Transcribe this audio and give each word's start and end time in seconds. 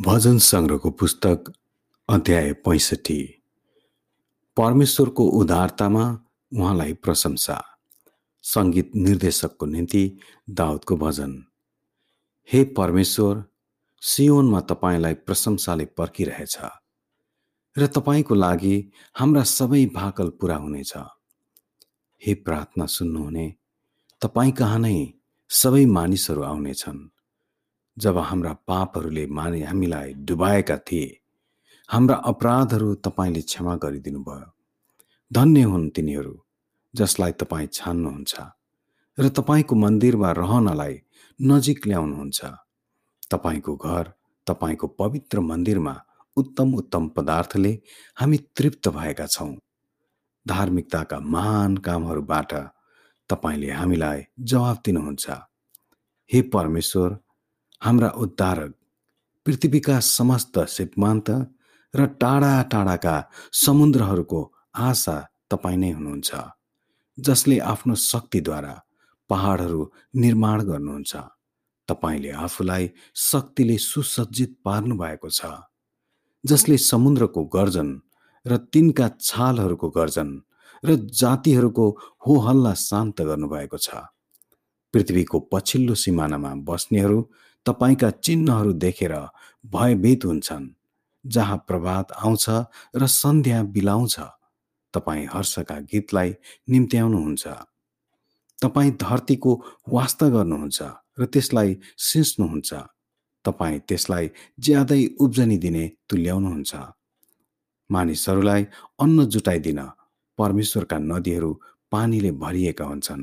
भजन 0.00 0.38
सङ्ग्रहको 0.38 0.90
पुस्तक 0.90 1.52
अध्याय 2.08 2.52
पैँसठी। 2.52 3.44
परमेश्वरको 4.56 5.24
उदारतामा 5.24 6.04
उहाँलाई 6.52 6.92
प्रशंसा। 6.92 7.62
सङ्गीत 8.42 8.90
निर्देशकको 8.96 9.66
निम्ति 9.66 10.18
दाउदको 10.50 10.96
भजन। 10.96 11.44
हे 12.52 12.64
परमेश्वर 12.64 13.44
सियोनमा 14.02 14.60
तपाईँलाई 14.60 15.14
प्रशंसाले 15.14 15.84
पर्खिरहेछ 15.84 16.56
र 17.76 17.86
तपाईँको 17.86 18.34
लागि 18.34 18.76
हाम्रा 19.14 19.42
सबै 19.42 19.86
भाकल 19.86 20.28
पुरा 20.30 20.56
हुनेछ। 20.56 20.92
हे 22.22 22.34
प्रार्थना 22.34 22.86
सुन्नुहुने 22.86 23.54
तपाईँ 24.20 24.52
कहाँ 24.52 24.78
नै 24.78 25.12
सबै 25.50 25.86
मानिसहरू 25.86 26.42
आउनेछन्। 26.42 27.08
जब 27.96 28.18
हाम्रा 28.18 28.52
पापहरूले 28.66 29.26
माने 29.26 29.62
हामीलाई 29.62 30.12
डुबाएका 30.24 30.76
थिए 30.76 31.18
हाम्रा 31.88 32.16
अपराधहरू 32.16 32.94
तपाईँले 32.94 33.42
क्षमा 33.42 33.74
गरिदिनु 33.76 34.20
भयो 34.20 34.48
धन्य 35.30 35.62
हुन् 35.62 35.90
तिनीहरू 35.90 36.34
जसलाई 36.94 37.32
तपाईँ 37.32 37.68
छान्नुहुन्छ 37.72 38.34
र 39.18 39.28
तपाईँको 39.28 39.74
मन्दिरमा 39.74 40.30
रहनलाई 40.32 40.94
नजिक 41.40 41.86
ल्याउनुहुन्छ। 41.86 42.40
तपाईँको 43.30 43.72
घर 43.76 44.04
तपाईँको 44.46 44.86
पवित्र 44.86 45.40
मन्दिरमा 45.40 45.94
उत्तम 46.36 46.74
उत्तम 46.74 47.08
पदार्थले 47.08 47.72
हामी 48.16 48.38
तृप्त 48.56 48.88
भएका 48.88 49.26
छौँ। 49.26 49.56
धार्मिकताका 50.46 51.18
महान 51.20 51.76
कामहरूबाट 51.76 52.52
तपाईँले 53.30 53.70
हामीलाई 53.70 54.22
जवाब 54.40 54.78
दिनुहुन्छ। 54.84 55.30
हे 56.30 56.42
परमेश्वर 56.42 57.18
हाम्रा 57.82 58.08
उद्धारक 58.24 58.72
पृथ्वीका 59.46 59.98
समस्त 60.08 60.58
सिपमान्त 60.68 61.30
र 61.94 62.06
टाढा 62.20 62.52
टाढाका 62.72 63.14
समुद्रहरूको 63.52 64.40
आशा 64.80 65.16
तपाईँ 65.50 65.78
नै 65.78 65.90
हुनुहुन्छ 65.90 66.30
जसले 67.18 67.58
आफ्नो 67.72 67.94
शक्तिद्वारा 68.02 68.74
पहाडहरू 69.30 69.80
निर्माण 70.16 70.58
गर्नुहुन्छ। 70.62 71.12
तपाईँले 71.88 72.30
आफूलाई 72.44 72.84
शक्तिले 73.22 73.76
सुसज्जित 73.82 74.56
पार्नु 74.64 74.94
भएको 74.96 75.28
छ 75.30 75.50
जसले 76.44 76.76
समुद्रको 76.86 77.44
गर्जन 77.56 77.90
र 78.46 78.56
तिनका 78.72 79.06
छालहरूको 79.20 79.88
गर्जन 79.90 80.28
र 80.84 80.96
जातिहरूको 81.20 81.86
हो 82.26 82.34
हल्ला 82.46 82.74
शान्त 82.80 83.22
गर्नुभएको 83.22 83.78
छ। 83.78 83.88
पृथ्वीको 84.94 85.38
पछिल्लो 85.52 85.94
सिमानामा 85.94 86.50
बस्नेहरू 86.68 87.18
तपाईँका 87.66 88.10
चिन्हहरू 88.10 88.72
देखेर 88.72 89.14
भयभीत 89.66 90.24
हुन्छन् 90.24 90.68
जहाँ 91.26 91.56
प्रभात 91.56 92.12
आउँछ 92.12 92.46
र 92.96 93.06
सन्ध्या 93.06 93.62
बिलाउँछ। 93.62 94.20
तपाईँ 94.94 95.26
हर्षका 95.26 95.78
गीतलाई 95.80 96.34
निम्त्याउनुहुन्छ। 96.68 97.46
तपाईँ 98.62 98.90
धरतीको 98.90 99.52
वास्ता 99.88 100.28
गर्नुहुन्छ 100.28 100.82
र 101.18 101.24
त्यसलाई 101.24 101.76
सिस्नुहुन्छ 101.98 102.72
तपाईँ 103.44 103.78
त्यसलाई 103.78 104.30
ज्यादै 104.58 105.06
उब्जनी 105.20 105.56
दिने 105.56 105.84
तुल्याउनुहुन्छ। 106.08 106.74
मानिसहरूलाई 107.90 108.62
अन्न 108.98 109.24
जुटाइदिन 109.24 109.80
परमेश्वरका 110.38 110.98
नदीहरू 110.98 111.50
पानीले 111.90 112.30
भरिएका 112.32 112.84
हुन्छन्। 112.84 113.22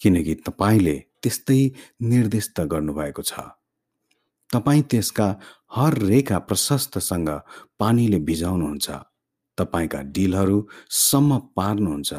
किनकि 0.00 0.34
तपाईँले 0.34 1.09
त्यस्तै 1.22 1.60
निर्दिष्ट 2.02 2.60
गर्नुभएको 2.60 3.22
छ। 3.22 3.32
तपाईँ 4.50 4.82
त्यसका 4.82 5.28
हर 5.76 5.92
रेखा 6.02 6.38
प्रशस्तसँग 6.38 7.28
पानीले 7.78 8.18
भिजाउनुहुन्छ। 8.18 8.88
तपाईँका 9.58 10.00
डिलहरू 10.14 10.58
सम्म 10.90 11.38
पार्नुहुन्छ। 11.56 12.12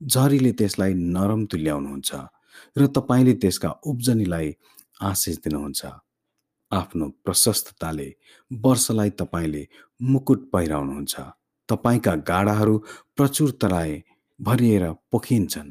झरीले 0.00 0.52
त्यसलाई 0.52 0.92
नरम 0.94 1.44
तुल्याउनुहुन्छ 1.44 2.10
र 2.78 2.86
तपाईँले 2.86 3.34
त्यसका 3.34 3.70
उब्जनीलाई 3.86 4.48
आशिष 5.02 5.36
दिनुहुन्छ। 5.36 5.82
आफ्नो 6.72 7.06
प्रशस्तताले 7.24 8.08
वर्षलाई 8.52 9.10
तपाईँले 9.10 9.62
मुकुट 10.02 10.50
पहिराउनुहुन्छ। 10.50 11.14
तपाईँका 11.68 12.14
गाडाहरू 12.30 12.74
प्रचुर 13.16 13.50
तराए 13.62 14.02
भरिएर 14.40 14.84
पोखिन्छन्। 15.12 15.70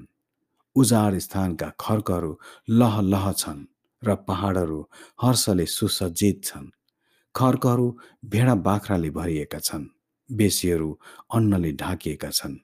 उजाड 0.78 1.18
स्थानका 1.18 1.70
खर्कहरू 1.80 2.32
लह 2.70 2.96
लह 3.02 3.32
छन् 3.32 3.66
र 4.02 4.16
पहाडहरू 4.28 4.80
हर्षले 5.22 5.66
सुसज्जित 5.66 6.44
छन्। 6.44 6.68
खर्कहरू 7.36 7.88
भेडा 8.26 8.56
बाख्राले 8.68 9.10
भरिएका 9.10 9.60
छन् 9.60 9.86
बेसीहरू 10.30 10.90
अन्नले 11.34 11.72
ढाकिएका 11.74 12.30
छन्। 12.30 12.56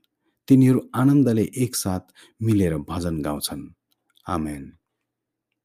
तिनीहरू 0.48 0.80
आनन्दले 0.96 1.46
एकसाथ 1.58 2.04
मिलेर 2.42 2.78
भजन 2.90 3.22
गाउँछन्। 3.22 3.64
आमेन। 4.28 4.64